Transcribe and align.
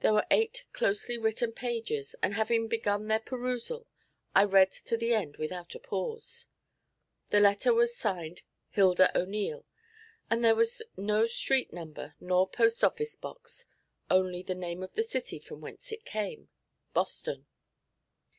There 0.00 0.14
were 0.14 0.24
eight 0.30 0.64
closely 0.72 1.18
written 1.18 1.52
pages, 1.52 2.16
and 2.22 2.32
having 2.32 2.66
begun 2.66 3.08
their 3.08 3.20
perusal, 3.20 3.86
I 4.34 4.44
read 4.44 4.72
to 4.72 4.96
the 4.96 5.12
end 5.12 5.36
without 5.36 5.74
a 5.74 5.78
pause. 5.78 6.46
The 7.28 7.40
letter 7.40 7.74
was 7.74 7.94
signed 7.94 8.40
'Hilda 8.70 9.14
O'Neil,' 9.14 9.66
and 10.30 10.42
there 10.42 10.54
was 10.54 10.80
no 10.96 11.26
street 11.26 11.74
number 11.74 12.14
nor 12.20 12.48
post 12.48 12.82
office 12.82 13.16
box, 13.16 13.66
only 14.10 14.42
the 14.42 14.54
name 14.54 14.82
of 14.82 14.94
the 14.94 15.02
city 15.02 15.38
from 15.38 15.60
whence 15.60 15.92
it 15.92 16.06
came, 16.06 16.48
Boston. 16.94 17.46